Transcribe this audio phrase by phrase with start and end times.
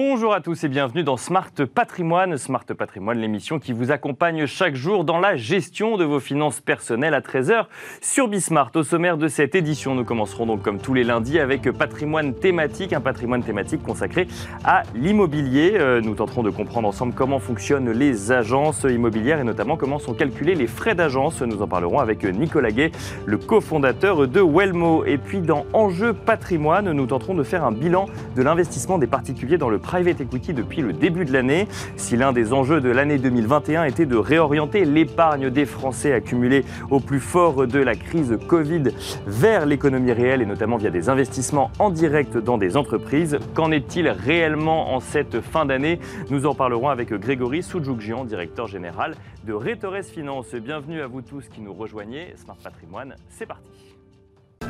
[0.00, 2.36] Bonjour à tous et bienvenue dans Smart Patrimoine.
[2.36, 7.14] Smart Patrimoine, l'émission qui vous accompagne chaque jour dans la gestion de vos finances personnelles
[7.14, 7.66] à 13h
[8.00, 8.70] sur Bismart.
[8.76, 12.92] Au sommaire de cette édition, nous commencerons donc comme tous les lundis avec patrimoine thématique,
[12.92, 14.28] un patrimoine thématique consacré
[14.62, 15.72] à l'immobilier.
[15.74, 20.14] Euh, nous tenterons de comprendre ensemble comment fonctionnent les agences immobilières et notamment comment sont
[20.14, 21.42] calculés les frais d'agence.
[21.42, 22.92] Nous en parlerons avec Nicolas Gay,
[23.26, 25.04] le cofondateur de Wellmo.
[25.06, 29.58] Et puis dans Enjeu patrimoine, nous tenterons de faire un bilan de l'investissement des particuliers
[29.58, 31.66] dans le private equity depuis le début de l'année.
[31.96, 37.00] Si l'un des enjeux de l'année 2021 était de réorienter l'épargne des Français accumulée au
[37.00, 38.82] plus fort de la crise Covid
[39.26, 44.10] vers l'économie réelle et notamment via des investissements en direct dans des entreprises, qu'en est-il
[44.10, 45.98] réellement en cette fin d'année?
[46.28, 49.14] Nous en parlerons avec Grégory Soudjoukjian, directeur général
[49.46, 50.54] de Rétores Finance.
[50.54, 52.34] Bienvenue à vous tous qui nous rejoignez.
[52.36, 53.70] Smart Patrimoine, c'est parti.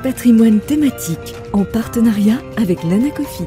[0.00, 3.42] Patrimoine thématique en partenariat avec l'Anacofi.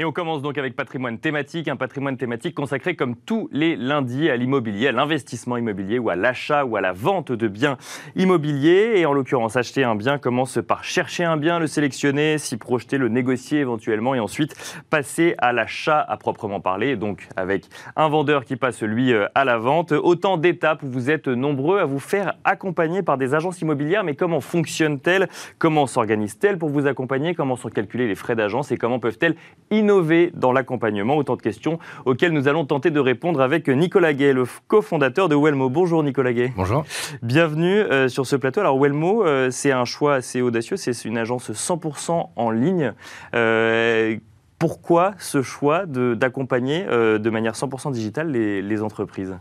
[0.00, 4.30] Et on commence donc avec patrimoine thématique, un patrimoine thématique consacré comme tous les lundis
[4.30, 7.78] à l'immobilier, à l'investissement immobilier ou à l'achat ou à la vente de biens
[8.14, 8.92] immobiliers.
[8.94, 12.96] Et en l'occurrence, acheter un bien commence par chercher un bien, le sélectionner, s'y projeter,
[12.96, 14.54] le négocier éventuellement et ensuite
[14.88, 17.64] passer à l'achat à proprement parler, donc avec
[17.96, 19.90] un vendeur qui passe lui à la vente.
[19.90, 24.14] Autant d'étapes où vous êtes nombreux à vous faire accompagner par des agences immobilières, mais
[24.14, 27.34] comment fonctionnent-elles Comment s'organisent-elles pour vous accompagner?
[27.34, 28.70] Comment sont calculés les frais d'agence?
[28.70, 29.34] Et comment peuvent-elles
[29.72, 29.87] innover
[30.34, 34.44] dans l'accompagnement Autant de questions auxquelles nous allons tenter de répondre avec Nicolas Gay, le
[34.66, 35.70] cofondateur de Wellmo.
[35.70, 36.52] Bonjour Nicolas Gay.
[36.56, 36.84] Bonjour.
[37.22, 38.60] Bienvenue euh, sur ce plateau.
[38.60, 42.92] Alors Wellmo, euh, c'est un choix assez audacieux, c'est une agence 100% en ligne.
[43.34, 44.16] Euh,
[44.58, 49.36] pourquoi ce choix d'accompagner de, manière 100% digitale les, entreprises?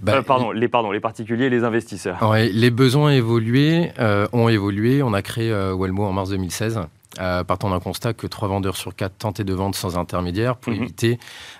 [0.00, 2.18] Bah, pardon, les, pardon, les particuliers et les investisseurs.
[2.32, 3.90] les besoins évolué,
[4.32, 5.02] ont évolué.
[5.02, 6.80] On a créé Wellmo en mars 2016
[7.20, 10.72] euh, partant d'un constat que trois vendeurs sur quatre tentaient de vendre sans intermédiaire pour
[10.72, 10.82] mhm.
[10.82, 11.18] éviter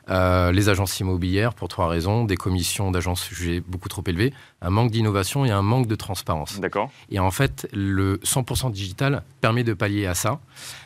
[0.09, 4.71] euh, les agences immobilières pour trois raisons des commissions d'agences jugées beaucoup trop élevées, un
[4.71, 6.59] manque d'innovation et un manque de transparence.
[6.61, 6.91] D'accord.
[7.11, 10.41] Et en fait, le 100% digital permet de pallier à ça,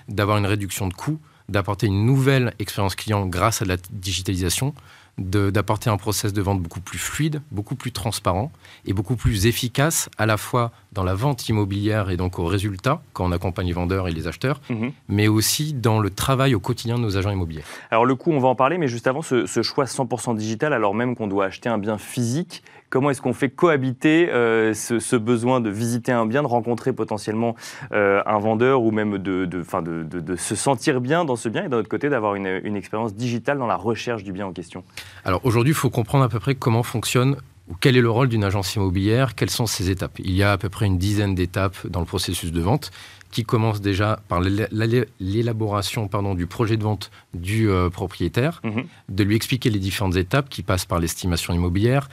[0.09, 4.75] d'avoir une réduction de coûts, d'apporter une nouvelle expérience client grâce à la digitalisation,
[5.19, 8.51] d'apporter un process de vente beaucoup plus fluide, beaucoup plus transparent
[8.85, 13.01] et beaucoup plus efficace à la fois dans la vente immobilière et donc au résultat
[13.13, 14.93] quand on accompagne les vendeurs et les acheteurs, mhm.
[15.09, 17.65] mais aussi dans le travail au quotidien de nos agents immobiliers.
[17.91, 20.73] Alors le coût, on va en parler, mais juste avant, ce, ce choix 100% digital,
[20.73, 25.17] alors même qu'on doit acheter un bien physique, Comment est-ce qu'on fait cohabiter euh, ce,
[25.17, 27.57] besoin de visiter un bien, de rencontrer potentiellement
[27.93, 31.79] euh, un vendeur ou même de, de, se sentir bien dans ce bien et d'un
[31.79, 34.85] autre côté d'avoir une, une expérience digitale dans la recherche du bien en question?
[35.25, 37.37] Alors aujourd'hui, il faut comprendre à peu près comment fonctionne
[37.69, 40.19] ou quel est le rôle d'une agence immobilière, quelles sont ses étapes.
[40.19, 42.93] Il y a à peu près une dizaine d'étapes dans le processus de vente
[43.33, 48.85] qui commence déjà par l'élaboration du projet de vente du euh, propriétaire, mhm.
[49.09, 52.09] de lui expliquer les différentes étapes qui passent par l'estimation immobilière,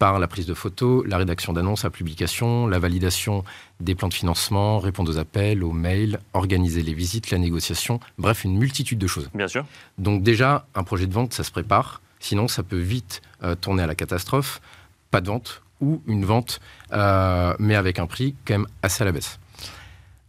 [0.00, 3.44] par la prise de photos, la rédaction d'annonces, la publication, la validation
[3.80, 8.44] des plans de financement, répondre aux appels, aux mails, organiser les visites, la négociation, bref,
[8.44, 9.28] une multitude de choses.
[9.34, 9.66] Bien sûr.
[9.98, 13.82] Donc déjà, un projet de vente, ça se prépare, sinon ça peut vite euh, tourner
[13.82, 14.62] à la catastrophe,
[15.10, 16.60] pas de vente ou une vente,
[16.94, 19.38] euh, mais avec un prix quand même assez à la baisse.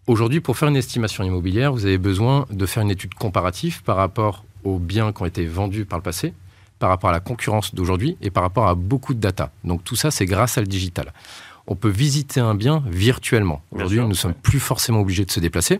[0.05, 3.95] Aujourd'hui, pour faire une estimation immobilière, vous avez besoin de faire une étude comparative par
[3.95, 6.33] rapport aux biens qui ont été vendus par le passé,
[6.81, 9.51] par rapport à la concurrence d'aujourd'hui et par rapport à beaucoup de data.
[9.63, 11.13] Donc tout ça, c'est grâce à le digital.
[11.67, 13.61] On peut visiter un bien virtuellement.
[13.71, 15.79] Aujourd'hui, nous ne sommes plus forcément obligés de se déplacer.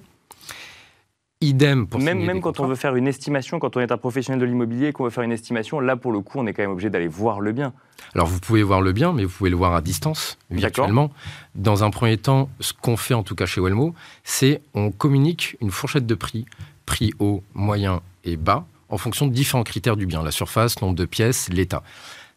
[1.44, 4.39] Idem pour même, même quand on veut faire une estimation, quand on est un professionnel
[4.39, 6.62] de l'immobilier et qu'on veut faire une estimation, là pour le coup, on est quand
[6.62, 7.73] même obligé d'aller voir le bien.
[8.13, 11.09] Alors vous pouvez voir le bien, mais vous pouvez le voir à distance, virtuellement.
[11.56, 15.57] Dans un premier temps, ce qu'on fait en tout cas chez Wellmo, c'est on communique
[15.62, 16.45] une fourchette de prix,
[16.85, 20.96] prix haut, moyen et bas, en fonction de différents critères du bien, la surface, nombre
[20.96, 21.83] de pièces, l'état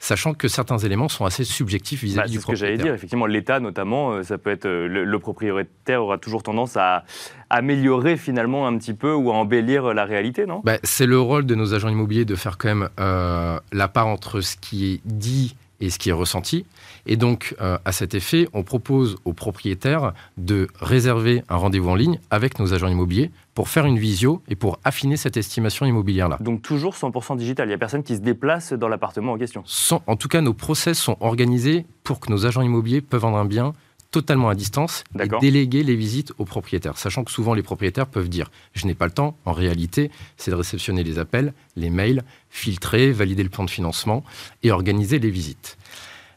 [0.04, 2.58] sachant que certains éléments sont assez subjectifs vis-à-vis bah, du propriétaire.
[2.58, 2.94] C'est ce que j'allais dire.
[2.94, 7.04] Effectivement, l'État, notamment, euh, ça peut être euh, le, propriétaire aura toujours tendance à
[7.48, 10.60] améliorer finalement un petit peu ou à embellir la réalité, non?
[10.64, 14.06] Bah, C'est le rôle de nos agents immobiliers de faire quand même euh, la part
[14.06, 16.64] entre ce qui est dit et ce qui est ressenti.
[17.06, 21.94] Et donc, euh, à cet effet, on propose aux propriétaires de réserver un rendez-vous en
[21.94, 26.38] ligne avec nos agents immobiliers pour faire une visio et pour affiner cette estimation immobilière-là.
[26.40, 29.62] Donc toujours 100% digital, il n'y a personne qui se déplace dans l'appartement en question
[30.06, 33.44] En tout cas, nos process sont organisés pour que nos agents immobiliers peuvent vendre un
[33.44, 33.72] bien
[34.14, 36.96] totalement à distance et déléguer les visites aux propriétaires.
[36.98, 39.36] Sachant que souvent les propriétaires peuvent dire je n'ai pas le temps.
[39.44, 44.22] En réalité, c'est de réceptionner les appels, les mails, filtrer, valider le plan de financement
[44.62, 45.76] et organiser les visites.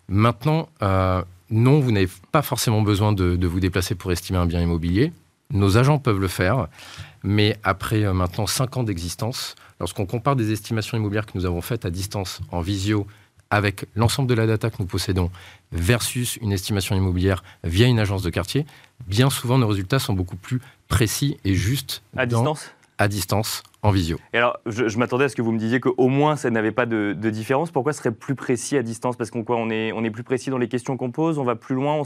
[0.08, 1.22] Maintenant, euh,
[1.52, 5.14] non, vous n'avez pas forcément besoin de, vous déplacer pour estimer un bien immobilier.
[5.52, 6.70] Nos agents peuvent le faire,
[7.22, 11.62] mais après euh, maintenant 5 ans d'existence, lorsqu'on compare des estimations immobilières que nous avons
[11.62, 13.06] faites à distance, en visio,
[13.50, 15.32] avec l'ensemble de la data que nous possédons,
[15.72, 18.66] versus une estimation immobilière via une agence de quartier,
[19.08, 22.04] bien souvent nos résultats sont beaucoup plus précis et justes.
[22.16, 22.72] À distance?
[23.00, 24.18] À distance, en visio.
[24.34, 26.88] Et alors, je, m'attendais à ce que vous me disiez qu'au moins ça n'avait pas
[26.88, 27.70] de, différence.
[27.70, 29.16] Pourquoi ce serait plus précis à distance?
[29.16, 31.56] Parce qu'on on est, on est plus précis dans les questions qu'on pose, on va
[31.56, 32.02] plus loin,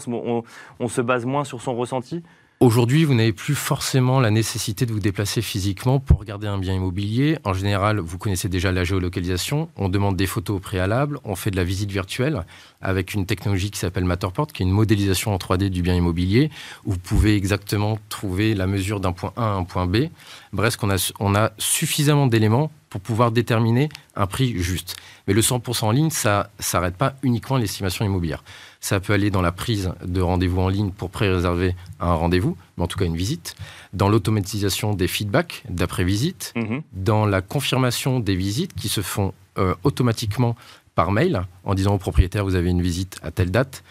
[0.79, 2.23] on se base moins sur son ressenti?
[2.61, 6.75] Aujourd'hui, vous n'avez plus forcément la nécessité de vous déplacer physiquement pour regarder un bien
[6.75, 7.39] immobilier.
[7.43, 9.69] En général, vous connaissez déjà la géolocalisation.
[9.77, 11.17] On demande des photos au préalable.
[11.23, 12.45] On fait de la visite virtuelle
[12.79, 16.51] avec une technologie qui s'appelle Matterport, qui est une modélisation en 3D du bien immobilier,
[16.85, 20.09] où vous pouvez exactement trouver la mesure d'un point A à un point B.
[20.53, 24.97] Bref, a, on a suffisamment d'éléments pour pouvoir déterminer un prix juste.
[25.25, 28.43] Mais le 100% en ligne, ça ne s'arrête pas uniquement à l'estimation immobilière.
[28.81, 32.83] Ça peut aller dans la prise de rendez-vous en ligne pour pré-réserver un rendez-vous, mais
[32.83, 33.55] en tout cas une visite,
[33.93, 36.83] dans l'automatisation des feedbacks d'après-visite, mhm.
[36.91, 40.57] dans la confirmation des visites qui se font euh, automatiquement
[40.93, 43.83] par mail en disant au propriétaire vous avez une visite à telle date,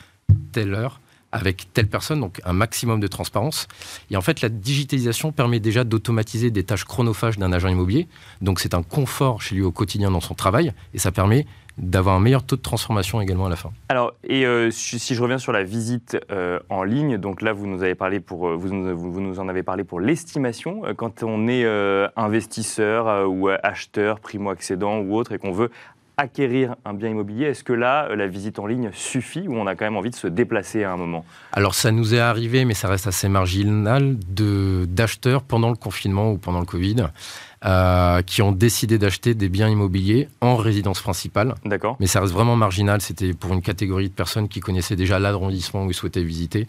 [0.52, 1.00] telle heure,
[1.32, 3.68] avec telle personne, donc un maximum de transparence.
[4.10, 8.08] Et en fait, la digitalisation permet déjà d'automatiser des tâches chronophages d'un agent immobilier.
[8.40, 11.46] Donc c'est un confort chez lui au quotidien dans son travail et ça permet
[11.78, 13.70] d'avoir un meilleur taux de transformation également à la fin.
[13.88, 17.66] Alors, et euh, si je reviens sur la visite euh, en ligne, donc là, vous
[17.66, 20.82] nous avez parlé pour, euh, vous, vous, nous en avez parlé pour l'estimation.
[20.96, 21.64] Quand on est
[22.16, 25.70] investisseur ou acheteur, primo-accédant ou autre, et qu'on veut
[26.20, 29.66] acquérir un bien immobilier, est-ce que là, euh, la visite en ligne suffit ou on
[29.66, 31.24] a quand même envie de se déplacer à un moment?
[31.52, 36.38] Alors ça nous est arrivé, mais ça reste assez marginal, d'acheteurs pendant le confinement ou
[36.38, 37.06] pendant le Covid.
[37.66, 41.56] Euh, qui ont décidé d'acheter des biens immobiliers en résidence principale.
[41.66, 41.98] D'accord.
[42.00, 43.02] Mais ça reste vraiment marginal.
[43.02, 46.64] C'était pour une catégorie de personnes qui connaissaient déjà l'arrondissement où ils souhaitaient visiter,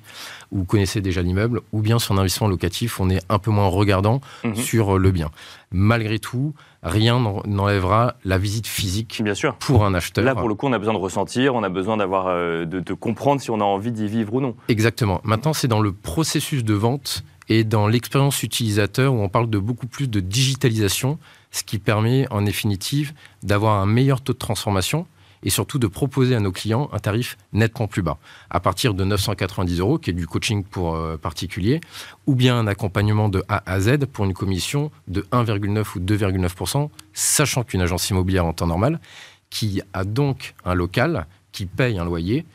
[0.52, 3.68] ou connaissaient déjà l'immeuble, ou bien sur un investissement locatif, on est un peu moins
[3.68, 4.56] regardant mhm.
[4.58, 5.30] sur le bien.
[5.72, 6.54] Malgré tout,
[6.84, 9.56] rien n'enlèvera la visite physique Bien sûr.
[9.56, 10.26] pour un acheteur.
[10.26, 12.82] Là, pour le coup, on a besoin de ressentir, on a besoin d'avoir, euh, de,
[12.82, 14.58] de, comprendre si on a envie d'y vivre ou non.
[14.68, 15.22] Exactement.
[15.24, 19.60] Maintenant, c'est dans le processus de vente et dans l'expérience utilisateur où on parle de
[19.60, 21.20] beaucoup plus de digitalisation,
[21.52, 23.12] ce qui permet en définitive
[23.44, 25.06] d'avoir un meilleur taux de transformation
[25.44, 28.20] et surtout de proposer à nos clients un tarif nettement plus bas,
[28.50, 31.82] à partir de 990 euros, qui est du coaching pour euh, particuliers,
[32.26, 36.90] ou bien un accompagnement de A à Z pour une commission de 1,9 ou 2,9%,
[37.12, 39.02] sachant qu'une agence immobilière en temps normal,
[39.50, 42.46] qui a donc un local, qui paye un loyer,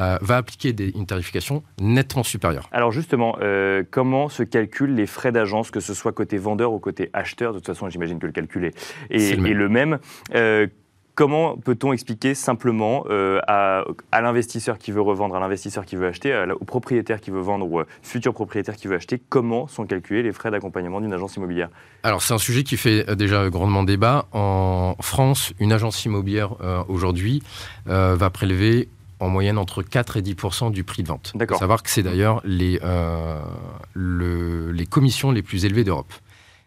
[0.00, 2.68] euh, va appliquer des, une tarification nettement supérieure.
[2.72, 6.78] Alors justement, euh, comment se calculent les frais d'agence, que ce soit côté vendeur ou
[6.78, 7.52] côté acheteur?
[7.52, 8.76] De toute façon, j'imagine que le calcul est,
[9.10, 9.98] est, le même.
[11.14, 13.84] Comment peut-on expliquer simplement euh, à,
[14.20, 17.80] l'investisseur qui veut revendre, à l'investisseur qui veut acheter, au propriétaire qui veut vendre ou
[17.80, 21.68] au futur propriétaire qui veut acheter, comment sont calculés les frais d'accompagnement d'une agence immobilière?
[22.02, 24.26] Alors c'est un sujet qui fait euh, déjà grandement débat.
[24.32, 27.42] En France, une agence immobilière euh, aujourd'hui
[27.86, 28.88] va prélever
[29.20, 31.32] en moyenne entre 4 et 10% du prix de vente.
[31.34, 31.58] D'accord.
[31.58, 32.80] Savoir que c'est d'ailleurs les,
[33.94, 36.12] les commissions les plus élevées d'Europe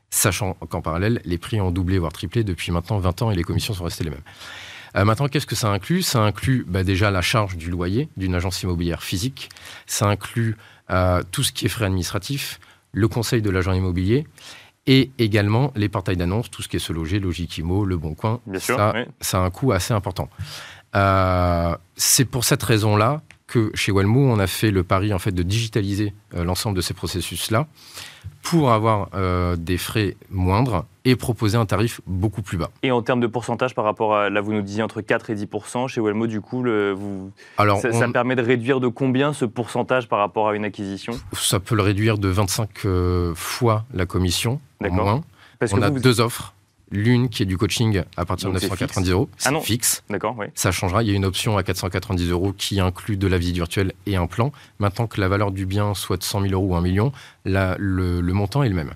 [0.09, 3.43] sachant qu'en parallèle, les prix ont doublé, voire triplé depuis maintenant 20 ans et les
[3.43, 4.21] commissions sont restées les mêmes.
[4.95, 6.01] Euh, maintenant, qu'est-ce que ça inclut?
[6.01, 9.49] Ça inclut bah, déjà la charge du loyer d'une agence immobilière physique,
[9.85, 10.55] ça inclut
[10.89, 12.59] euh, tout ce qui est frais administratifs,
[12.93, 14.25] le conseil de l'agent immobilier,
[14.87, 18.39] et également les portails d'annonces, tout ce qui est se loger, Logikimo, Le Bon Coin.
[18.47, 18.77] Bien sûr,
[19.19, 20.29] ça a un coût assez important.
[20.97, 25.31] Euh, c'est pour cette raison-là que chez Walmo, on a fait le pari en fait
[25.31, 27.67] de digitaliser l'ensemble de ces processus-là
[28.43, 32.69] pour avoir euh, des frais moindres et proposer un tarif beaucoup plus bas.
[32.81, 35.35] Et en termes de pourcentage par rapport à, là vous nous disiez entre 4 et
[35.35, 35.47] 10
[35.87, 40.07] chez Wellmo, du coup, le, vous, Alors, ça, permet de réduire de combien ce pourcentage
[40.07, 41.13] par rapport à une acquisition?
[41.33, 45.21] Ça peut le réduire de 25 euh, fois la commission, moins.
[45.59, 46.53] Parce on a deux offres.
[46.89, 50.03] L'une qui est du coaching à partir de 990 euros, c'est ah fixe.
[50.09, 50.45] D'accord, oui.
[50.55, 51.03] Ça changera.
[51.03, 54.15] Il y a une option à 490 euros qui inclut de la visite virtuelle et
[54.15, 54.53] un plan.
[54.79, 57.11] Maintenant que la valeur du bien soit de 100 000 euros ou 1 million,
[57.43, 58.93] là, le, montant est le même.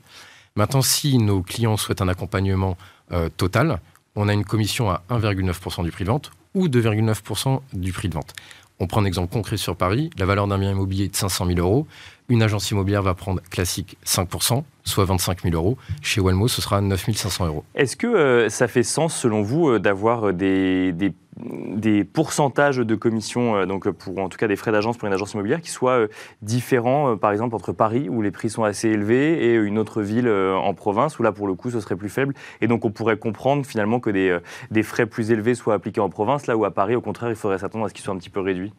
[0.55, 2.77] Maintenant, si nos clients souhaitent un accompagnement
[3.11, 3.81] euh, total,
[4.15, 8.13] on a une commission à 1,9% du prix de vente ou 2,9% du prix de
[8.13, 8.33] vente.
[8.79, 10.09] On prend un exemple concret sur Paris.
[10.17, 11.87] La valeur d'un bien immobilier est de 500 000 euros.
[12.31, 15.77] Une agence immobilière va prendre classique 5%, soit 25 000 euros.
[16.01, 17.65] Chez Walmo, ce sera 9 500 euros.
[17.75, 22.95] Est-ce que euh, ça fait sens, selon vous, euh, d'avoir euh, des, des, pourcentages de
[22.95, 26.07] commissions, donc pour en tout cas des frais d'agence pour une agence immobilière, qui soient
[26.41, 30.29] différents, par exemple, entre Paris, où les prix sont assez élevés, et une autre ville
[30.29, 33.17] en province, où là, pour le coup, ce serait plus faible Et donc, on pourrait
[33.17, 34.37] comprendre finalement que des,
[34.71, 37.35] des frais plus élevés soient appliqués en province, là où à Paris, au contraire, il
[37.35, 38.71] faudrait s'attendre à ce qu'ils soient un petit peu réduits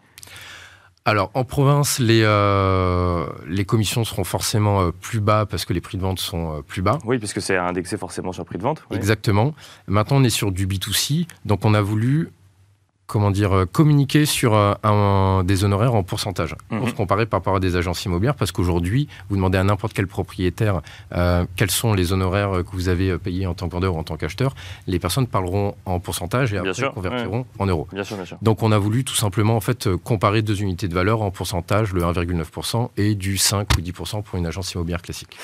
[1.04, 5.80] alors, en province, les, euh, les commissions seront forcément euh, plus bas parce que les
[5.80, 6.98] prix de vente sont euh, plus bas.
[7.04, 8.84] Oui, puisque c'est indexé forcément sur le prix de vente.
[8.90, 8.96] oui.
[8.96, 9.52] Exactement.
[9.88, 12.30] Maintenant, on est sur du B2C, donc on a voulu
[13.12, 16.78] comment dire, euh, communiquer sur euh, un- des honoraires en pourcentage Mhm.
[16.78, 19.92] pour se comparer par rapport à des agences immobilières parce qu'aujourd'hui, vous demandez à n'importe
[19.92, 20.80] quel propriétaire
[21.14, 24.02] euh, quels sont les honoraires que vous avez payés en tant que vendeur ou en
[24.02, 24.54] tant qu'acheteur,
[24.86, 27.86] les personnes parleront en pourcentage et Bien après sûr, convertiront en euros.
[27.92, 28.38] Bien sûr, bien sûr.
[28.40, 31.92] Donc on a voulu tout simplement en fait comparer deux unités de valeur en pourcentage,
[31.92, 35.36] le 1,9% et du 5 ou 10% pour une agence immobilière classique.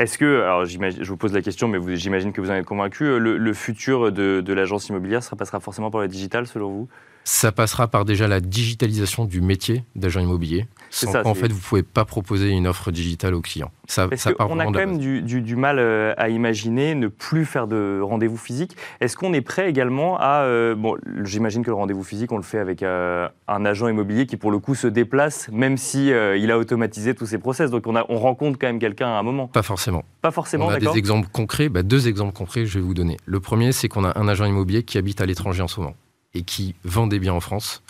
[0.00, 3.04] Est-ce que, alors je vous pose la question, mais j'imagine que vous en êtes convaincu,
[3.04, 6.70] euh, le, le futur de, de l'agence immobilière, ça passera forcément par le digital selon
[6.70, 6.88] vous?
[7.24, 11.60] Ça passera par déjà la digitalisation du métier d'agent immobilier, sans ça, c'est- fait vous
[11.60, 13.70] pouvez pas proposer une offre digitale aux clients.
[13.86, 16.94] Ça, Parce ça part qu'on a quand même du, du- du mal euh, à imaginer
[16.94, 18.76] ne plus faire de rendez-vous physique.
[19.00, 20.42] Est-ce qu'on est prêt également à...
[20.44, 24.26] euh, bon, j'imagine que le rendez-vous physique, on le fait avec euh, un agent immobilier
[24.26, 27.70] qui, pour le coup, se déplace, même si euh, il a automatisé tous ses process.
[27.70, 29.46] Donc on, a, on rencontre quand même quelqu'un à un moment.
[29.48, 30.04] Pas forcément.
[30.22, 33.18] Pas forcément, on a des exemples concrets, bah, deux exemples concrets, je vais vous donner.
[33.26, 35.94] Le premier, c'est qu'on a un agent immobilier qui habite à l'étranger en ce moment
[36.34, 37.82] et qui vend des biens en France,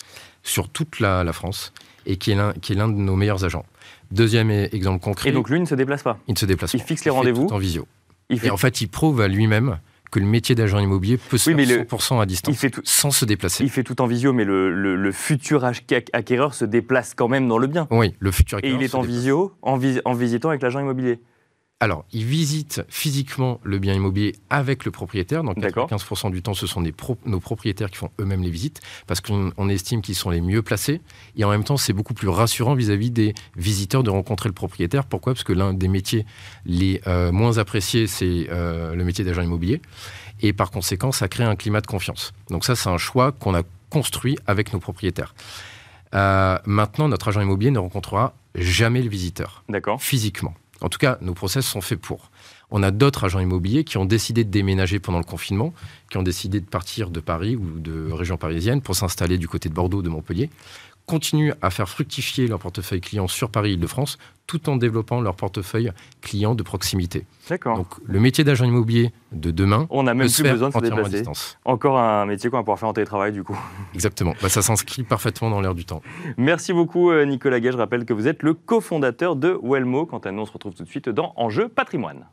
[0.42, 1.72] sur toute la, la France,
[2.06, 3.66] et qui est l'un de nos meilleurs agents.
[4.10, 6.72] Deuxième e- exemple concret, Et donc lui ne se déplace pas il ne se déplace
[6.74, 6.86] il pas.
[6.86, 7.86] fixe les rendez-vous en visio.
[8.28, 9.78] il fait, Et en fait, il prouve à lui-même
[10.10, 12.70] que le métier d'agent immobilier peut se Oui, faire le- 100% à distance, il fait
[12.70, 13.62] tout- sans se déplacer.
[13.62, 17.46] il fait tout en visio, mais le, le- le futur acquéreur se déplace quand même
[17.46, 17.86] dans le bien.
[17.92, 19.16] Oui, le futur Et acquéreur il est en déplace.
[19.16, 21.20] visio, en, vis- en visitant avec l'agent immobilier.
[21.82, 25.42] Alors, il visite physiquement le bien immobilier avec le propriétaire.
[25.42, 25.88] Donc, D'accord.
[25.88, 29.22] 15% du temps, ce sont des pro- nos propriétaires qui font eux-mêmes les visites parce
[29.22, 31.00] qu'on on estime qu'ils sont les mieux placés.
[31.36, 35.06] Et en même temps, c'est beaucoup plus rassurant vis-à-vis des visiteurs de rencontrer le propriétaire.
[35.06, 35.32] Pourquoi?
[35.32, 36.26] Parce que l'un des métiers
[36.66, 39.80] les euh, moins appréciés, c'est euh, le métier d'agent immobilier.
[40.42, 42.34] Et par conséquent, ça crée un climat de confiance.
[42.50, 45.34] Donc, ça, c'est un choix qu'on a construit avec nos propriétaires.
[46.14, 50.54] Euh, maintenant, notre agent immobilier ne rencontrera jamais le visiteur D'accord physiquement.
[50.80, 52.30] En tout cas, nos process sont faits pour.
[52.70, 55.74] On a d'autres agents immobiliers qui ont décidé de déménager pendant le confinement,
[56.10, 59.68] qui ont décidé de partir de Paris ou de région parisienne pour s'installer du côté
[59.68, 60.50] de Bordeaux, de Montpellier,
[61.10, 65.90] continuent à faire fructifier leur portefeuille client sur Paris-Île-de-France, tout en développant leur portefeuille
[66.20, 67.26] client de proximité.
[67.48, 67.78] D'accord.
[67.78, 70.78] Donc, le métier d'agent immobilier de demain On n'a même se plus besoin de se
[70.78, 71.10] déplacer.
[71.10, 71.58] distance.
[71.64, 73.58] Encore un métier qu'on va pouvoir faire en télétravail du coup.
[73.94, 74.34] Exactement.
[74.40, 76.00] Bah, ça s'inscrit parfaitement dans l'air du temps.
[76.36, 77.72] Merci beaucoup euh, Nicolas Gay.
[77.72, 80.06] Je rappelle que vous êtes le cofondateur de Wellmo.
[80.06, 82.24] Quant à nous, on se retrouve tout de suite dans Enjeu patrimoine.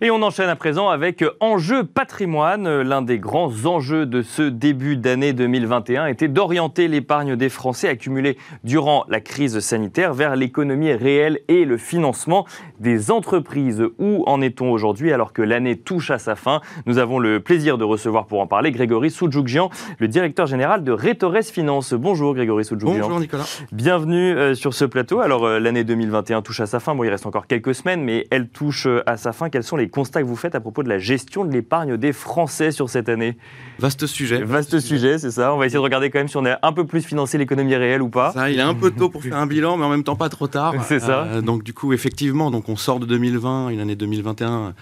[0.00, 2.82] Et on enchaîne à présent avec Enjeu patrimoine.
[2.82, 8.38] L'un des grands enjeux de ce début d'année 2021 était d'orienter l'épargne des Français accumulée
[8.62, 12.46] durant la crise sanitaire vers l'économie réelle et le financement
[12.78, 13.82] des entreprises.
[13.98, 16.60] Où en est-on aujourd'hui alors que l'année touche à sa fin?
[16.86, 20.92] Nous avons le plaisir de recevoir pour en parler Grégory Soudjoukjian, le directeur général de
[20.92, 21.92] Rétores Finance.
[21.92, 23.00] Bonjour Grégory Soudjoukjian.
[23.00, 23.46] Bonjour Nicolas.
[23.72, 25.18] Bienvenue euh, sur ce plateau.
[25.18, 26.94] Alors euh, l'année 2021 touche à sa fin.
[26.94, 29.50] Bon, il reste encore quelques semaines, mais elle touche euh, à sa fin.
[29.50, 32.12] Quels sont les constats que vous faites à propos de la gestion de l'épargne des
[32.12, 33.36] Français sur cette année
[33.78, 34.42] Vaste sujet.
[34.42, 35.54] Vaste sujet, c'est ça.
[35.54, 37.76] On va essayer de regarder quand même si on a un peu plus financé l'économie
[37.76, 38.32] réelle ou pas.
[38.32, 40.28] Ça, il est un peu tôt pour faire un bilan, mais en même temps pas
[40.28, 40.74] trop tard.
[40.84, 41.24] C'est ça.
[41.24, 44.74] Euh, donc du coup, effectivement, donc on sort de 2020, une année 2021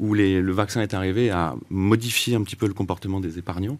[0.00, 3.78] où les- le vaccin est arrivé à modifier un petit peu le comportement des épargnants.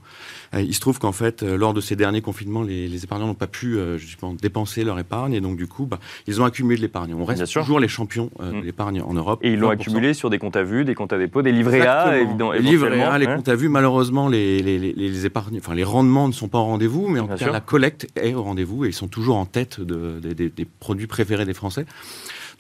[0.55, 3.27] Euh, il se trouve qu'en fait, euh, lors de ces derniers confinements, les, les épargnants
[3.27, 6.45] n'ont pas pu euh, justement dépenser leur épargne et donc du coup, bah, ils ont
[6.45, 7.15] accumulé de l'épargne.
[7.15, 9.41] On reste toujours les champions de l'épargne en Europe.
[9.43, 9.73] Et ils l'ont 20%.
[9.73, 12.53] accumulé sur des comptes à vue, des comptes à dépôt, des livrets A, évidemment.
[12.53, 13.37] Les livrets A, les hein.
[13.37, 16.59] comptes à vue, malheureusement, les, les, les, les épargnes, enfin, les rendements ne sont pas
[16.59, 19.37] au rendez-vous, mais en tout cas, la collecte est au rendez-vous et ils sont toujours
[19.37, 21.87] en tête de- des- des- des produits préférés des Français.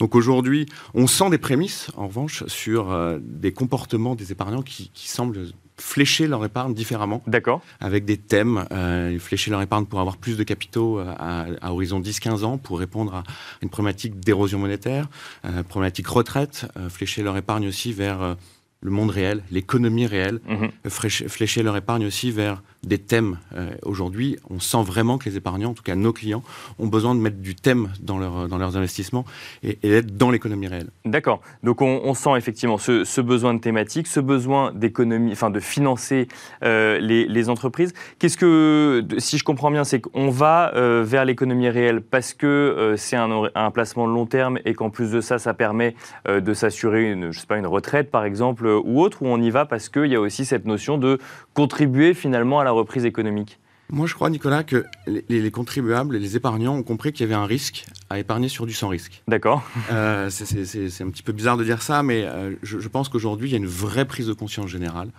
[0.01, 4.91] Donc aujourd'hui, on sent des prémices, en revanche, sur euh, des comportements des épargnants qui,
[4.93, 5.47] qui semblent
[5.81, 7.63] flécher leur épargne différemment, D'accord.
[7.81, 11.73] avec des thèmes, euh, flécher leur épargne pour avoir plus de capitaux euh, à, à
[11.73, 13.25] horizon 10-15 ans, pour répondre à
[13.63, 15.09] une problématique d'érosion monétaire,
[15.45, 18.37] euh, problématique retraite, euh, flécher leur épargne aussi vers
[18.83, 20.71] le monde réel, l'économie réelle, Mhm.
[20.89, 23.39] flécher flécher leur épargne aussi vers des thèmes.
[23.55, 26.43] Euh, Aujourd'hui, on sent vraiment que les épargnants, en tout cas nos clients,
[26.79, 29.27] ont besoin de mettre du thème dans, leur, dans leurs investissements
[29.63, 30.89] et, et d'être dans l'économie réelle.
[31.05, 31.43] D'accord.
[31.63, 35.61] Donc on, on sent effectivement ce, ce besoin de thématique, ce besoin d'économie, enfin de
[35.61, 36.27] financer
[36.63, 37.93] euh, les, les entreprises.
[38.19, 42.47] Qu'est-ce que, si je comprends bien, c'est qu'on va euh, vers l'économie réelle parce que
[42.47, 45.95] euh, c'est un, un placement de long terme et qu'en plus de ça, ça permet
[46.29, 49.27] euh, de s'assurer une, je sais pas, une retraite par exemple euh, ou autre, ou
[49.27, 51.19] on y va parce qu'il y a aussi cette notion de
[51.55, 53.59] contribuer finalement à la reprise économique.
[53.93, 57.25] Moi, je crois, Nicolas, que les, les contribuables et les épargnants ont compris qu'il y
[57.25, 59.23] avait un risque à épargner sur du sans risque.
[59.27, 59.65] D'accord.
[59.91, 63.49] Euh, c'est un petit peu bizarre de dire ça, mais euh, je, je, pense qu'aujourd'hui,
[63.49, 65.11] il y a une vraie prise de conscience générale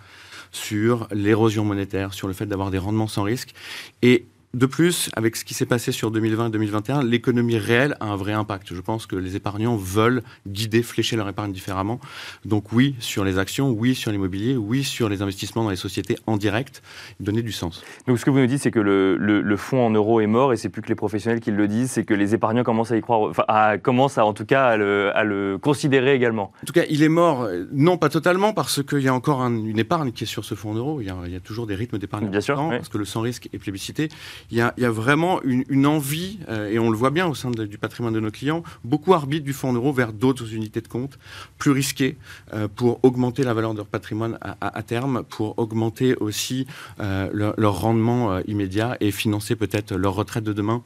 [0.52, 3.52] sur l'érosion monétaire, sur le fait d'avoir des rendements sans risque.
[4.00, 8.06] Et de plus, avec ce qui s'est passé sur 2020 et 2021, l'économie réelle a
[8.06, 8.74] un vrai impact.
[8.74, 12.00] Je pense que les épargnants veulent guider, flécher leur épargne différemment.
[12.44, 16.18] Donc oui, sur les actions, oui, sur l'immobilier, oui, sur les investissements dans les sociétés
[16.26, 16.82] en direct,
[17.18, 17.82] donner du sens.
[18.06, 20.52] Donc ce que vous nous dites, c'est que le, le, fonds en euros est mort
[20.52, 22.96] et c'est plus que les professionnels qui le disent, c'est que les épargnants commencent à
[22.98, 26.52] y croire, enfin, à, commencent à, en tout cas à le, à le, considérer également.
[26.62, 29.78] En tout cas, il est mort, non pas totalement, parce qu'il y a encore une
[29.78, 31.00] épargne qui est sur ce fonds en euros.
[31.00, 32.28] Il y a, il y a toujours des rythmes d'épargne.
[32.28, 32.56] Bien sûr.
[32.56, 34.10] Parce que le sans risque est plébiscité
[34.50, 37.78] il y a, vraiment une, envie, euh, et on le voit bien au sein du
[37.78, 41.18] patrimoine de nos clients, beaucoup arbitrent du fonds en euros vers d'autres unités de compte,
[41.58, 42.16] plus risquées,
[42.52, 46.66] euh, pour augmenter la valeur de leur patrimoine à, terme, pour augmenter aussi
[47.00, 50.82] euh, leur, rendement immédiat et financer peut-être leur retraite de demain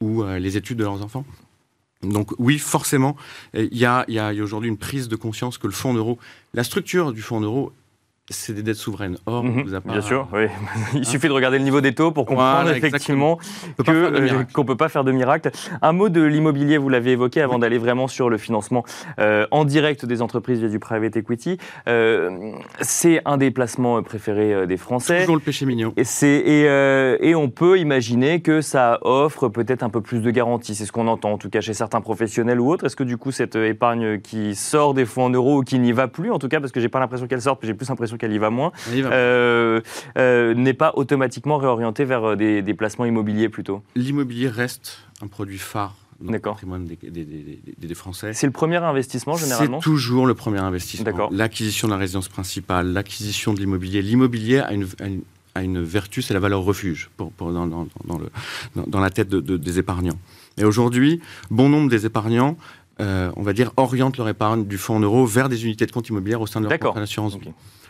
[0.00, 1.24] ou les études de leurs enfants.
[2.02, 3.16] Donc oui, forcément,
[3.54, 6.18] il y a, a aujourd'hui une prise de conscience que le fonds en euros,
[6.52, 7.72] la structure du fonds en euros
[8.30, 9.18] c'est des dettes souveraines.
[9.26, 9.64] Or, mhm.
[9.64, 9.92] vous a pas...
[9.92, 10.46] Bien sûr, oui.
[10.94, 13.38] Il hein suffit de regarder le niveau des taux pour comprendre effectivement
[13.84, 15.50] qu'on ne peut pas faire de miracle.
[15.82, 18.82] Un mot de l'immobilier, vous l'avez évoqué avant d'aller vraiment sur le financement
[19.18, 21.58] euh, en direct des entreprises via du private equity.
[21.86, 25.20] Euh, c'est un des placements préférés euh, des Français.
[25.20, 25.92] Toujours le péché mignon.
[25.98, 30.30] Et, et, euh, et on peut imaginer que ça offre peut-être un peu plus de
[30.30, 30.74] garanties.
[30.74, 32.86] C'est ce qu'on entend en tout cas chez certains professionnels ou autres.
[32.86, 35.92] Est-ce que du coup cette épargne qui sort des fonds en euros ou qui n'y
[35.92, 38.13] va plus, en tout cas parce que j'ai pas l'impression qu'elle sort, j'ai plus l'impression
[38.18, 39.80] qu'elle y va moins, euh,
[40.16, 45.58] euh, n'est pas automatiquement réorienté vers euh, des, placements immobiliers plutôt L'immobilier reste un produit
[45.58, 48.32] phare dans le patrimoine des, Français.
[48.32, 51.28] C'est le premier investissement généralement C'est toujours le premier investissement.
[51.30, 54.02] L'acquisition de la résidence principale, l'acquisition de l'immobilier.
[54.02, 54.86] L'immobilier a une,
[55.54, 57.86] a une, vertu, c'est la valeur refuge pour, dans, dans,
[58.18, 58.30] le,
[58.86, 60.18] dans, la tête des épargnants.
[60.56, 62.56] Et aujourd'hui, bon nombre des épargnants
[62.98, 66.08] on va dire, orientent leur épargne du fonds en euros vers des unités de compte
[66.08, 67.38] immobilière au sein de leur compte d'assurance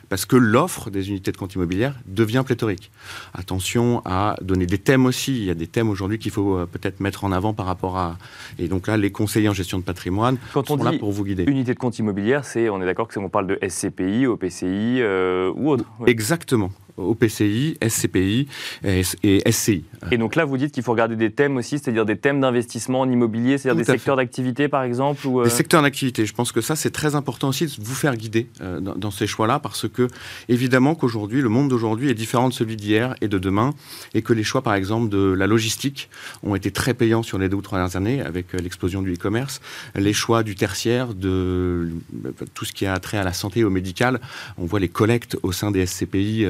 [0.08, 2.90] parce que l'offre des unités de compte immobilière devient pléthorique.
[3.34, 5.36] Attention à donner des thèmes aussi.
[5.36, 7.96] Il y a des thèmes aujourd'hui qu'il faut euh, peut-être mettre en avant par rapport
[7.96, 8.18] à.
[8.58, 11.12] Et donc là, les conseillers en gestion de patrimoine Quand on sont dit là pour
[11.12, 11.44] vous guider.
[11.44, 15.52] Unité de compte immobilière, c'est, on est d'accord que on parle de SCPI, OPCI euh,
[15.54, 15.84] ou autre.
[16.06, 16.70] Exactement.
[16.96, 18.46] OPCI, SCPI
[18.84, 19.02] et,
[19.50, 19.84] SCI.
[20.10, 23.00] Et donc là, vous dites qu'il faut regarder des thèmes aussi, c'est-à-dire des thèmes d'investissement
[23.00, 26.26] en immobilier, c'est-à-dire des secteurs d'activité par exemple ou Des euh secteurs d'activité.
[26.26, 29.26] Je pense que ça, c'est très important aussi de vous faire guider euh, dans, ces
[29.26, 30.08] choix-là parce que,
[30.48, 33.74] évidemment, qu'aujourd'hui, le monde d'aujourd'hui est différent de celui d'hier et de demain
[34.14, 36.08] et que les choix, par exemple, de la logistique
[36.42, 39.14] ont été très payants sur les deux ou trois dernières années avec euh, l'explosion du
[39.14, 39.60] e-commerce.
[39.94, 41.88] Les choix du tertiaire, de
[42.54, 44.20] tout ce qui a trait à la santé et au médical,
[44.58, 46.46] on voit les collectes au sein des SCPI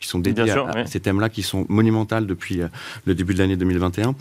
[0.00, 2.68] qui sont dédiés à, ces thèmes-là, qui sont monumentales depuis euh,
[3.04, 4.14] le début de l'année 2021.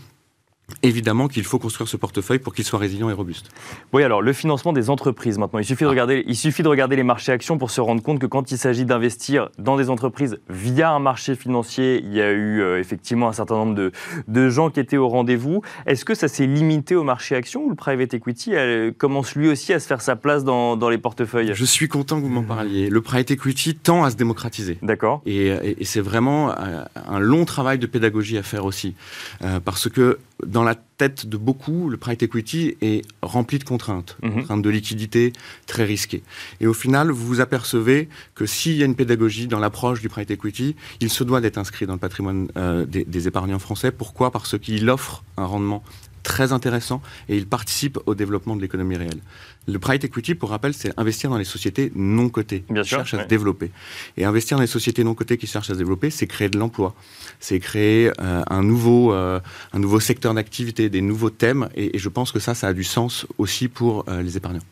[0.84, 3.50] Évidemment qu'il faut construire ce portefeuille pour qu'il soit résilient et robuste.
[3.94, 5.60] Oui, alors le financement des entreprises maintenant.
[5.60, 8.20] Il suffit, de regarder, il suffit de regarder les marchés actions pour se rendre compte
[8.20, 12.32] que quand il s'agit d'investir dans des entreprises via un marché financier, il y a
[12.32, 13.92] eu euh, effectivement un certain nombre de,
[14.28, 15.62] de gens qui étaient au rendez-vous.
[15.86, 18.54] Est-ce que ça s'est limité au marché actions ou le private equity
[18.98, 21.52] commence lui aussi à se faire sa place dans, dans, les portefeuilles?
[21.54, 22.90] Je suis content que vous m'en parliez.
[22.90, 24.78] Le private equity tend à se démocratiser.
[24.82, 25.22] D'accord.
[25.26, 28.96] Et, et, c'est vraiment euh, un long travail de pédagogie à faire aussi.
[29.44, 34.18] Euh, parce que dans la tête de beaucoup, le private equity est rempli de contraintes,
[34.24, 34.34] mhm.
[34.34, 35.34] contraintes de liquidité
[35.66, 36.24] très risquées.
[36.60, 40.10] Et au final, vous vous apercevez que s'il y a une pédagogie dans l'approche du
[40.10, 43.92] private equity, il se doit d'être inscrit dans le patrimoine euh, des, des, épargnants français.
[43.92, 44.32] Pourquoi?
[44.32, 45.84] Parce qu'il offre un rendement
[46.28, 49.22] très intéressant et il participe au développement de l'économie réelle.
[49.66, 53.24] Le private equity, pour rappel, c'est investir dans les sociétés non cotées qui cherchent à
[53.24, 53.72] se développer.
[54.18, 56.60] Et investir dans les sociétés non cotées qui cherchent à se développer, c'est créer de
[56.60, 56.96] l'emploi,
[57.40, 59.40] c'est créer euh, un, nouveau, euh,
[59.72, 61.70] un nouveau secteur d'activité, des nouveaux thèmes.
[61.76, 64.68] Et, je pense que ça, ça a du sens aussi pour euh, les épargnants.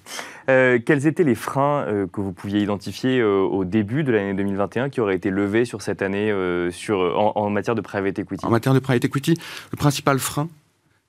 [0.48, 5.16] quels étaient les freins que vous pouviez identifier au début de l'année 2021 qui auraient
[5.16, 6.30] été levés sur cette année
[6.72, 8.46] sur, en, en matière de private equity?
[8.46, 9.36] En matière de private equity,
[9.72, 10.50] le principal frein,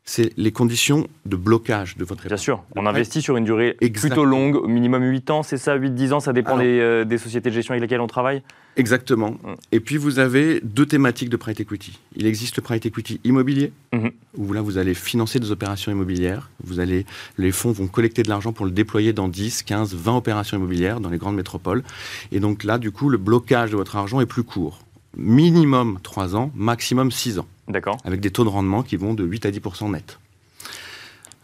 [0.08, 2.36] c'est les conditions de blocage de votre épargne.
[2.36, 5.76] Bien sûr, on investit sur une durée plutôt longue, au minimum 8 ans, c'est ça,
[5.76, 8.42] 8-10 ans, ça dépend euh, des, sociétés de gestion avec lesquelles on travaille?
[8.76, 9.32] Exactement.
[9.32, 9.54] Mm.
[9.72, 11.98] Et puis vous avez deux thématiques de private equity.
[12.14, 14.12] Il existe le private equity immobilier, mm-hmm.
[14.36, 17.04] où là vous allez financer des opérations immobilières, vous allez,
[17.36, 21.00] les fonds vont collecter de l'argent pour le déployer dans 10, 15, 20 opérations immobilières
[21.00, 21.82] dans les grandes métropoles.
[22.30, 24.85] Et donc là, du coup, le blocage de votre argent est plus court.
[25.16, 27.46] Minimum 3 ans, maximum 6 ans.
[27.68, 27.96] D'accord.
[28.04, 30.18] Avec des taux de rendement qui vont de 8 à 10% net.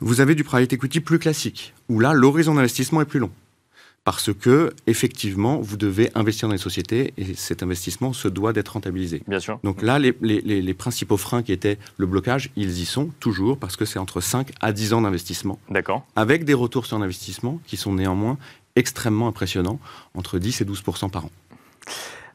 [0.01, 3.31] Vous avez du private equity plus classique, où là, l'horizon d'investissement est plus long.
[4.05, 8.71] parce que effectivement, vous devez investir dans les sociétés et cet investissement se doit d'être
[8.71, 9.23] rentabilisé.
[9.29, 9.61] Bien sûr.
[9.63, 13.11] Donc là, les, les- les- les principaux freins qui étaient le blocage, ils y sont
[13.21, 16.05] toujours parce que c'est entre 5 à 10 ans d'investissement, D'accord.
[16.17, 18.39] avec des retours sur investissement qui sont néanmoins
[18.75, 19.79] extrêmement impressionnants,
[20.15, 21.31] entre 10 et 12% par an.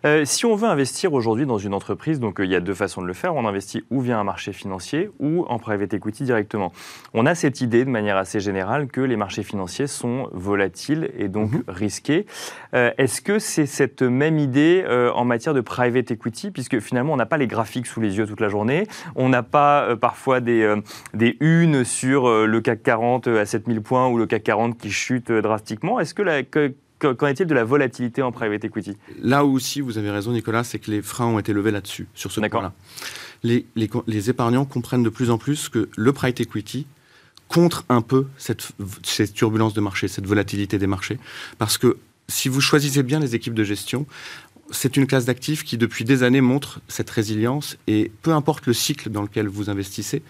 [0.06, 2.74] Euh, si on veut investir aujourd'hui dans une entreprise, donc euh, il y a deux
[2.74, 3.36] façons de le faire.
[3.36, 6.72] On investit ou via un marché financier ou en private equity directement.
[7.14, 11.28] On a cette idée de manière assez générale que les marchés financiers sont volatiles et
[11.28, 11.64] donc Mhm.
[11.68, 12.26] risqués.
[12.74, 14.84] Euh, Est-ce que c'est cette même idée
[15.16, 18.26] en matière de private equity, puisque finalement on n'a pas les graphiques sous les yeux
[18.28, 20.76] toute la journée, on n'a pas parfois des,
[21.14, 25.32] des unes sur le CAC 40 à 7000 points ou le CAC 40 qui chute
[25.32, 26.00] drastiquement.
[26.00, 28.98] Est-ce que la, que- qu'en est-il de la volatilité en private equity?
[29.22, 32.32] Là aussi, vous avez raison, Nicolas, c'est que les freins ont été levés là-dessus, sur
[32.32, 32.74] ce point-là.
[33.44, 36.88] Les, les épargnants comprennent de plus en plus que le private equity
[37.48, 38.70] contre un peu cette,
[39.04, 41.18] cette turbulence de marché, cette volatilité des marchés.
[41.58, 44.06] Parce que si vous choisissez bien les équipes de gestion,
[44.72, 47.78] c'est une classe d'actifs qui, depuis des années, montre cette résilience.
[47.88, 50.22] Et peu importe le cycle dans lequel vous investissez,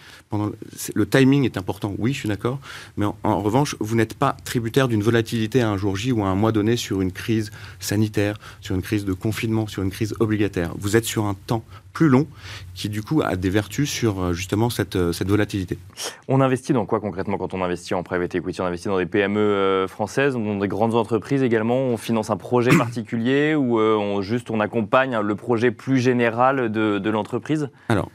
[0.94, 2.60] le timing est important, oui, je suis d'accord.
[2.98, 6.28] Mais en revanche, vous n'êtes pas tributaire d'une volatilité à un jour J ou à
[6.28, 10.14] un mois donné sur une crise sanitaire, sur une crise de confinement, sur une crise
[10.20, 10.74] obligataire.
[10.78, 11.64] Vous êtes sur un temps
[11.98, 12.28] plus long
[12.76, 15.80] qui, du coup, a des vertus sur euh, justement cette, euh, cette volatilité.
[16.28, 18.62] On investit dans quoi concrètement quand on investit en private equity?
[18.62, 21.80] On investit dans des PME euh, françaises, dans des grandes entreprises également?
[21.80, 26.72] On finance un projet particulier ou on, juste on accompagne hein, le projet plus général
[26.72, 27.72] de, de l'entreprise?
[27.90, 28.12] Alors,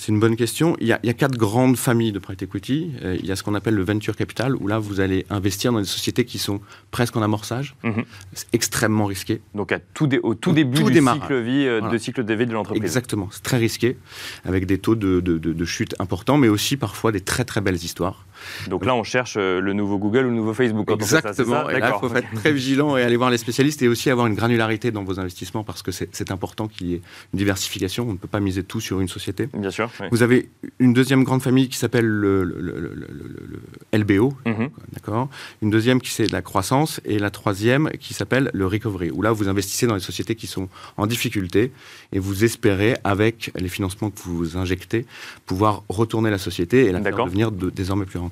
[0.00, 0.76] c'est une bonne question.
[0.80, 2.92] Il y, a, il y a quatre grandes familles de private equity.
[3.02, 5.72] Euh, il y a ce qu'on appelle le venture capital, où là, vous allez investir
[5.72, 6.60] dans des sociétés qui sont
[6.92, 7.74] presque en amorçage.
[7.82, 8.04] Mhm.
[8.32, 9.40] C'est extrêmement risqué.
[9.54, 11.92] Donc à tout dé- au tout Au début tout du cycle, vie, euh, Voilà.
[11.92, 12.82] de cycle de vie de l'entreprise.
[12.82, 13.28] Exactement.
[13.32, 13.98] C'est très risqué,
[14.44, 17.60] avec des taux de, de- de- de chute importants, mais aussi parfois des très très
[17.60, 18.24] belles histoires.
[18.68, 20.88] Donc là, on cherche euh, le nouveau Google ou le nouveau Facebook.
[20.88, 21.66] Ça, Exactement.
[21.66, 24.10] ça et là, il faut être très vigilant et aller voir les spécialistes et aussi
[24.10, 28.06] avoir une granularité dans vos investissements parce que c'est important qu'il y ait une diversification.
[28.08, 29.48] On ne peut pas miser tout sur une société.
[29.54, 29.90] Bien sûr.
[30.00, 30.06] oui.
[30.10, 30.48] Vous avez
[30.78, 33.60] une deuxième grande famille qui s'appelle le, le- le- le- le-
[33.92, 34.68] le LBO, Mhm.
[34.92, 35.28] d'accord
[35.62, 39.32] Une deuxième qui c'est la croissance et la troisième qui s'appelle le recovery, où là
[39.32, 41.72] vous investissez dans les sociétés qui sont en difficulté
[42.12, 45.06] et vous espérez, avec les financements que vous injectez,
[45.46, 48.27] pouvoir retourner la société et la faire devenir de- désormais plus rentable.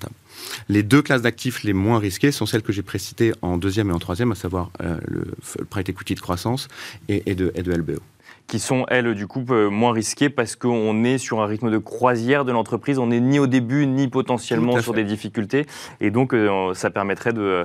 [0.68, 3.92] Les deux classes d'actifs les moins risquées sont celles que j'ai précitées en deuxième et
[3.92, 6.68] en troisième, à savoir euh, le, le private equity de croissance
[7.08, 8.00] et, de LBO.
[8.46, 11.78] Qui sont, elles, du coup, euh, moins risquées parce qu'on est sur un rythme de
[11.78, 12.98] croisière de l'entreprise.
[13.00, 15.66] On n'est ni au début, ni potentiellement sur des difficultés.
[16.00, 17.64] Et donc, euh, ça permettrait euh,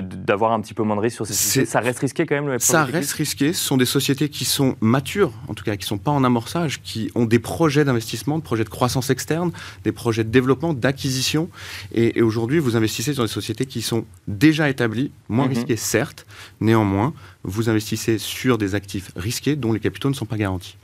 [0.00, 1.66] d'avoir un petit peu moins de risques sur ces sociétés.
[1.66, 3.52] Ça reste risqué quand même, le Ça reste risqué.
[3.52, 6.22] Ce sont des sociétés qui sont matures, en tout cas qui ne sont pas en
[6.22, 9.50] amorçage, qui ont des projets d'investissement, de projets de croissance externe,
[9.82, 11.48] des projets de développement, d'acquisition.
[11.92, 15.54] Et, et aujourd'hui, vous investissez dans des sociétés qui sont déjà établies, moins Mhm.
[15.54, 16.24] risquées certes.
[16.60, 17.12] Néanmoins,
[17.44, 20.76] vous investissez sur des actifs risqués dont les capitaux ne sont pas garantis.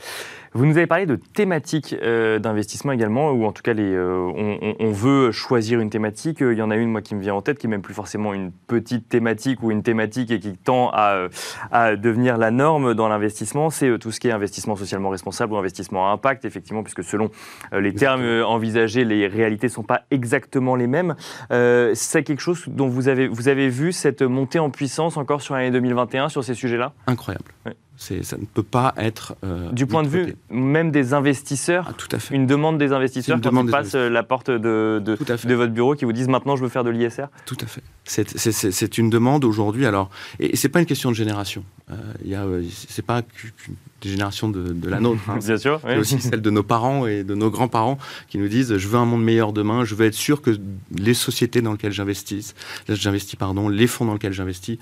[0.52, 4.74] Vous nous avez parlé de thématiques euh, d'investissement également, ou en tout cas, les, euh,
[4.80, 6.38] on, veut choisir une thématique.
[6.40, 7.94] Il y en a une, moi, qui me vient en tête, qui est même plus
[7.94, 11.28] forcément une petite thématique ou une thématique et qui tend à, euh,
[11.70, 13.70] à devenir la norme dans l'investissement.
[13.70, 17.30] C'est tout ce qui est investissement socialement responsable ou investissement à impact, effectivement, puisque selon
[17.72, 21.14] les termes envisagés, les réalités ne sont pas exactement les mêmes.
[21.52, 25.42] Euh, C'est quelque chose dont vous avez, vous avez vu cette montée en puissance encore
[25.42, 26.92] sur l'année 2021 sur ces sujets-là?
[27.06, 27.52] Incroyable.
[27.66, 27.76] Ouais.
[28.00, 29.34] Ça ne peut pas être.
[29.44, 32.34] euh, Du point de vue même des investisseurs Ah, tout à fait.
[32.34, 35.94] une demande des investisseurs Une quand ils passent euh, la porte de, de, votre bureau
[35.94, 37.82] qui vous disent maintenant je veux faire de l'ISR Tout à fait.
[38.04, 39.84] C'est- une demande aujourd'hui.
[39.84, 40.08] Alors,
[40.40, 41.62] et, et c'est pas une question de génération.
[41.90, 41.94] Euh,
[42.26, 45.20] euh, c'est pas qu'une génération de, de la nôtre.
[45.28, 45.36] hein.
[45.44, 45.78] Bien sûr.
[45.84, 45.98] C'est oui.
[45.98, 49.04] aussi celle de nos parents et de nos grands-parents qui nous disent je veux un
[49.04, 50.52] monde meilleur demain, je veux être sûr que
[50.96, 52.54] les sociétés dans lesquelles j'investis,
[52.88, 54.78] j'investis pardon, les fonds dans lesquels j'investis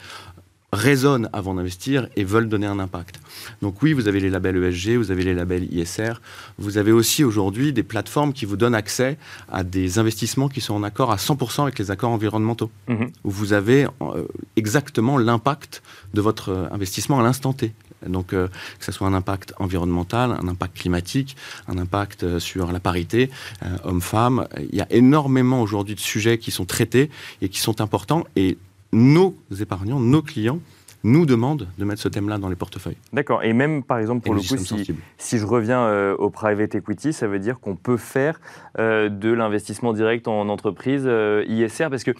[0.72, 3.20] raisonnent avant d'investir et veulent donner un impact.
[3.62, 6.14] Donc oui, vous avez les labels ESG, vous avez les labels ISR,
[6.58, 9.16] vous avez aussi aujourd'hui des plateformes qui vous donnent accès
[9.50, 13.10] à des investissements qui sont en accord à 100% avec les accords environnementaux, Mhm.
[13.24, 14.26] où vous avez euh,
[14.56, 17.72] exactement l'impact de votre euh, investissement à l'instant T.
[18.06, 18.46] Donc, euh,
[18.78, 23.28] que ce soit un impact environnemental, un impact climatique, un impact euh, sur la parité,
[23.64, 24.46] euh, homme-femme.
[24.70, 27.10] Il y a énormément aujourd'hui de sujets qui sont traités
[27.42, 28.24] et qui sont importants.
[28.36, 28.56] Et
[28.92, 30.60] nos épargnants, nos clients,
[31.04, 32.96] nous demandent de mettre ce thème-là dans les portefeuilles.
[33.12, 33.44] D'accord.
[33.44, 34.56] Et même par exemple pour le coup,
[35.16, 38.40] si, je reviens euh, au private equity, ça veut dire qu'on peut faire
[38.80, 42.10] euh, de l'investissement direct en entreprise euh, ISR parce que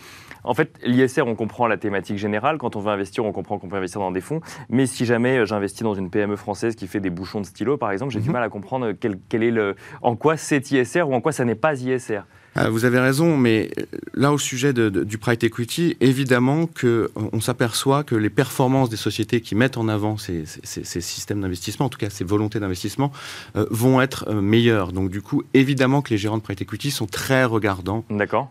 [0.45, 2.59] en fait l'ISR on comprend la thématique générale.
[2.59, 4.41] Quand on veut investir, on comprend qu'on peut investir dans des fonds.
[4.69, 7.91] Mais si jamais j'investis dans une PME française qui fait des bouchons de stylo par
[7.91, 8.35] exemple, j'ai du Mhm.
[8.35, 11.45] mal à comprendre quel, quel est le, en quoi c'est ISR ou en quoi ça
[11.45, 12.21] n'est pas ISR.
[12.59, 16.67] Euh, vous avez raison, mais euh, là, au sujet de, de, du private equity, évidemment
[16.67, 21.01] que on s'aperçoit que les performances des sociétés qui mettent en avant ces, ces, ces
[21.01, 23.13] systèmes d'investissement, en tout cas ces volontés d'investissement,
[23.57, 24.93] euh, vont être euh, meilleures.
[24.93, 28.05] Donc, du coup, évidemment que les gérants de private equity sont très regardants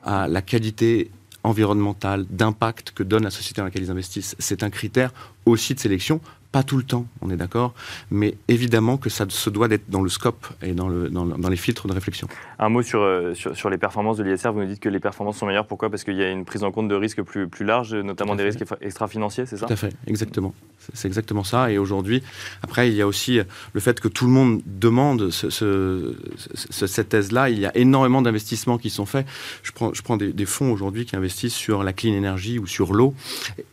[0.04, 1.12] à la qualité
[1.44, 4.36] environnementale, d'impact que donne la société dans laquelle ils investissent.
[4.38, 5.14] C'est un critère
[5.46, 6.20] aussi de sélection
[6.58, 7.76] pas tout le temps, on est d'accord,
[8.10, 11.50] mais évidemment que ça se doit d'être dans le scope et dans, le, dans, dans,
[11.50, 12.28] les filtres de réflexion.
[12.58, 14.50] Un mot sur, euh, sur, sur les performances de l'ISR.
[14.52, 15.68] Vous nous dites que les performances sont meilleures.
[15.68, 15.92] Pourquoi?
[15.92, 18.42] Parce qu'il y a une prise en compte de risques plus, plus large, notamment des
[18.42, 19.68] risques extra-financiers, c'est ça?
[19.68, 20.56] Tout à fait, exactement.
[20.96, 21.72] C'est exactement ça.
[21.72, 22.24] Et aujourd'hui,
[22.64, 23.40] après, il y a aussi
[23.74, 26.16] le fait que tout le monde demande ce, ce,
[26.56, 27.52] ce, cette thèse-là.
[27.52, 29.28] Il y a énormément d'investissements qui sont faits.
[29.62, 32.66] Je prends, je prends des, des fonds aujourd'hui qui investissent sur la clean energy ou
[32.66, 33.14] sur l'eau.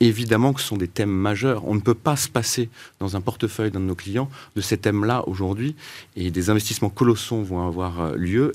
[0.01, 1.67] Évidemment que ce sont des thèmes majeurs.
[1.67, 2.69] On ne peut pas se passer
[3.01, 5.77] dans un portefeuille d'un de nos clients de ces thèmes-là aujourd'hui.
[6.17, 8.53] Et des investissements colossaux vont avoir lieu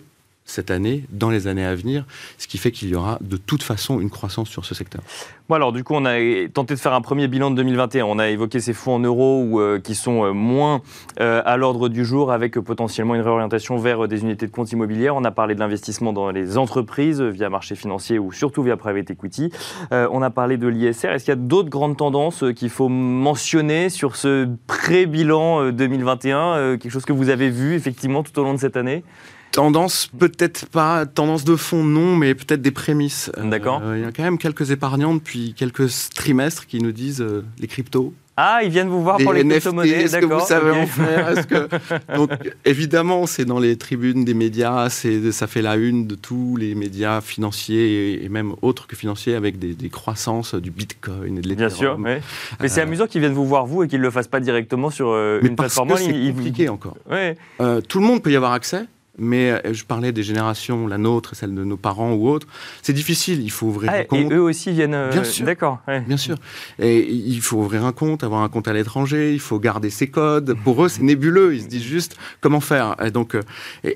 [0.49, 2.05] cette année, dans les années à venir,
[2.37, 5.01] ce qui fait qu'il y aura de toute façon une croissance sur ce secteur.
[5.47, 6.17] Bon alors du coup, on a
[6.53, 8.05] tenté de faire un premier bilan de 2021.
[8.05, 10.81] On a évoqué ces fonds en euros euh, qui sont euh, moins
[11.19, 15.15] euh, à l'ordre du jour avec potentiellement une réorientation vers des unités de compte immobilières.
[15.15, 19.09] On a parlé de l'investissement dans les entreprises via marché financier ou surtout via private
[19.09, 19.51] equity.
[19.91, 21.09] on a parlé de l'ISR.
[21.09, 26.91] Est-ce qu'il y a d'autres grandes tendances qu'il faut mentionner sur ce pré-bilan 2021 Quelque
[26.91, 29.03] chose que vous avez vu effectivement tout au long de cette année?
[29.51, 33.31] Tendance, peut-être pas, tendance de fond, non, mais peut-être des prémices.
[33.37, 33.81] D'accord.
[33.83, 37.43] Il euh, y a quand même quelques épargnants depuis quelques trimestres qui nous disent euh,
[37.59, 38.13] les cryptos.
[38.41, 40.79] Ah, ils viennent vous voir pour les crypto-monnaies, Est-ce que vous savez okay.
[40.79, 41.67] en faire que...
[42.15, 42.29] Donc,
[42.63, 47.19] évidemment, c'est dans les tribunes des médias, ça fait la une de tous les médias
[47.19, 51.69] financiers et, même autres que financiers avec des, des, croissances du Bitcoin et de Bien
[51.69, 52.21] sûr, mais,
[52.61, 54.89] mais c'est amusant qu'ils viennent vous voir vous et qu'ils ne le fassent pas directement
[54.89, 55.97] sur euh, une plateforme.
[55.97, 56.69] C'est compliqué il...
[56.69, 56.95] encore.
[57.11, 57.35] Ouais.
[57.59, 58.85] Euh, tout le monde peut y avoir accès
[59.19, 62.47] mais je parlais des générations, la nôtre, celle de nos parents ou autres.
[62.81, 64.31] C'est difficile, il faut ouvrir ah, un compte.
[64.31, 64.93] Et eux aussi viennent.
[64.93, 65.45] Euh, bien sûr.
[65.45, 65.79] D'accord.
[65.87, 66.01] Ouais.
[66.01, 66.35] Bien sûr.
[66.79, 70.07] Et il faut ouvrir un compte, avoir un compte à l'étranger, il faut garder ses
[70.07, 70.55] codes.
[70.63, 71.55] Pour eux, c'est nébuleux.
[71.55, 72.95] Ils se disent juste comment faire.
[73.05, 73.41] Et donc, euh,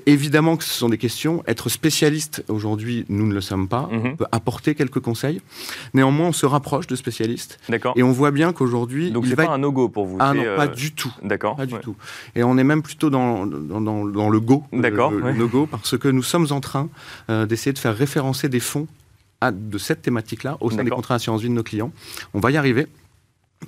[0.06, 1.42] évidemment que ce sont des questions.
[1.46, 3.88] Être spécialiste aujourd'hui, nous ne le sommes pas.
[3.90, 4.12] Mm -hmm.
[4.12, 5.40] On peut apporter quelques conseils.
[5.94, 7.58] Néanmoins, on se rapproche de spécialistes.
[7.68, 7.94] D'accord.
[7.96, 9.10] Et on voit bien qu'aujourd'hui.
[9.10, 9.52] Donc, c'est pas être...
[9.52, 10.18] un no-go pour vous.
[10.20, 10.56] Ah non, euh...
[10.56, 11.12] pas du tout.
[11.22, 11.56] D'accord.
[11.56, 11.80] Pas du ouais.
[11.86, 11.96] tout.
[12.36, 14.64] Et on est même plutôt dans, dans, dans, dans le go.
[14.72, 16.88] D'accord le, le no-go, parce que nous sommes en train
[17.30, 18.86] euh, d'essayer de faire référencer des fonds
[19.40, 21.92] à, de cette thématique-là au sein des contrats d'assurance vie de nos clients.
[22.32, 22.86] On va y arriver.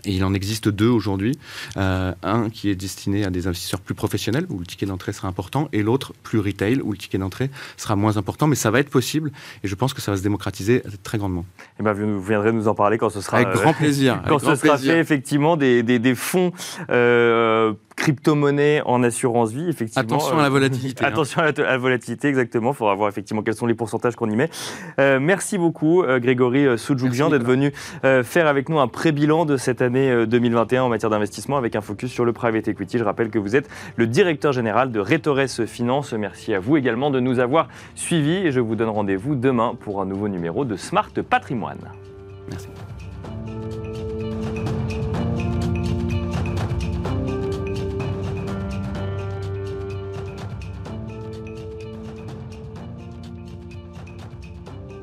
[0.05, 1.39] Et il en existe deux aujourd'hui.
[1.77, 5.29] Euh, un qui est destiné à des investisseurs plus professionnels, où le ticket d'entrée sera
[5.29, 8.47] important, et l'autre plus retail, où le ticket d'entrée sera moins important.
[8.47, 9.33] Mais ça va être possible,
[9.65, 11.47] et je pense que ça va se démocratiser très grandement.
[11.81, 13.39] Et ben, vous viendrez nous en parler quand ce sera...
[13.39, 14.21] Avec grand plaisir.
[14.29, 14.93] quand avec ce grand sera plaisir.
[14.93, 16.53] fait, effectivement, des, des, des fonds...
[16.91, 20.17] Euh, crypto-monnaie en assurance vie, effectivement.
[20.17, 21.05] Attention à la volatilité.
[21.05, 21.47] Euh, attention hein.
[21.57, 22.71] à, la, à la, volatilité, exactement.
[22.71, 24.51] Il faudra voir effectivement quels sont les pourcentages qu'on y met.
[25.01, 27.73] Euh, merci beaucoup, euh, Grégory Soudjougjian, d'être venu
[28.05, 31.81] euh, faire avec nous un pré-bilan de cette année 2021 en matière d'investissement avec un
[31.81, 32.99] focus sur le private equity.
[32.99, 36.13] Je rappelle que vous êtes le directeur général de Retores Finance.
[36.13, 40.01] Merci à vous également de nous avoir suivis et je vous donne rendez-vous demain pour
[40.01, 41.81] un nouveau numéro de Smart Patrimoine.
[42.51, 42.69] Merci.